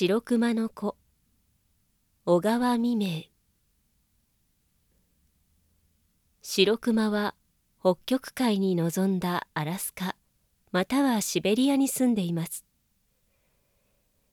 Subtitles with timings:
[0.00, 0.94] 白熊の子。
[2.24, 3.22] 小川未明。
[6.40, 7.34] 白熊は
[7.80, 10.14] 北極海に臨んだアラスカ
[10.70, 12.64] またはシベリアに住んでいます。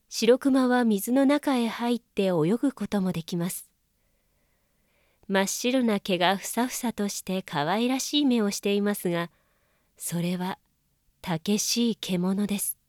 [0.08, 3.68] 白熊は水の中へ入って泳ぐこともできます。
[5.28, 9.32] 真っ白な毛がふさふさとして可愛らしい目をしていますが
[9.98, 10.60] それは
[11.24, 12.85] たけしい獣です。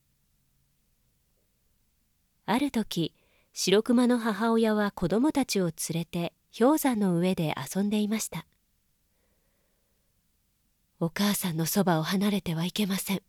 [2.46, 3.12] ある時
[3.52, 8.46] 白熊の母親は子供たちを連れて氷山の上で遊んでいました。
[11.00, 13.22] お母さんのそばを離れてはいけません。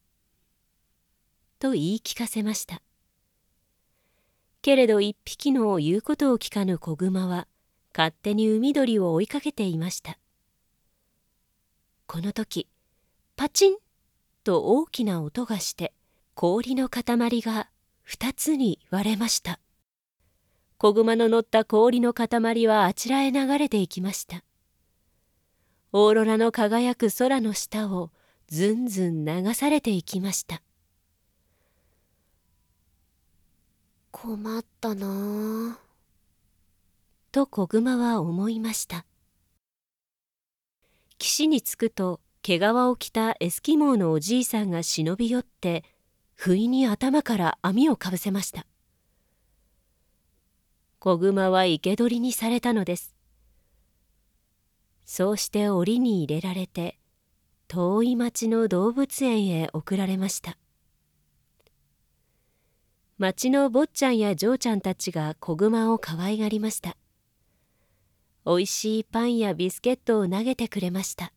[1.60, 2.82] と言い聞かせました。
[4.62, 7.48] けれど一匹の言うことを聞かぬ子熊は
[7.96, 10.20] 勝手に海鳥を追いかけていました。
[12.06, 12.68] この時
[13.36, 13.78] パチン
[14.44, 15.94] と大きな音がして
[16.36, 17.04] 氷の塊
[17.42, 17.68] が
[18.10, 19.60] 二つに割れました。
[20.78, 24.46] 子熊の乗った氷の塊はあちらへ流れていきました。
[25.92, 28.12] オーロラの輝く空の下を
[28.48, 30.62] ずんずん流されていきました。
[34.12, 35.80] 困ったなあ。
[37.34, 39.06] と子熊は思いました。
[41.18, 45.84] 岸に着くと毛皮を着たエスキモーのおじいさんが忍び寄って
[46.40, 48.68] 不意に頭から網をかぶせました。
[51.00, 53.16] 子熊は生け捕りにされたのです。
[55.04, 57.00] そうして檻に入れられて
[57.68, 60.58] 遠い町の動物園へ送られました。
[63.18, 66.98] 町の坊ちゃんや嬢ちゃんたちが子熊を可愛がりました。
[68.46, 71.34] おいしいパンやビスケットを投げてくれました。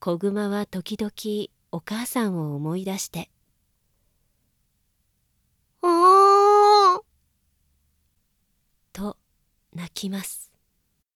[0.00, 3.30] 子熊は時々お母さんを思い出して
[5.82, 7.02] 「ああ」
[8.92, 9.16] と
[9.72, 10.49] 泣きます。